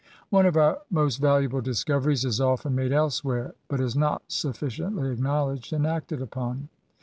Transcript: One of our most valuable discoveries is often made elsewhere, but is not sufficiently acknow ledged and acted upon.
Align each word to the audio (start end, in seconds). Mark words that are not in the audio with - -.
One 0.31 0.47
of 0.47 0.57
our 0.57 0.79
most 0.89 1.17
valuable 1.17 1.61
discoveries 1.61 2.25
is 2.25 2.41
often 2.41 2.73
made 2.73 2.91
elsewhere, 2.91 3.53
but 3.67 3.79
is 3.79 3.95
not 3.95 4.23
sufficiently 4.29 5.15
acknow 5.15 5.49
ledged 5.49 5.73
and 5.73 5.85
acted 5.85 6.23
upon. 6.23 6.69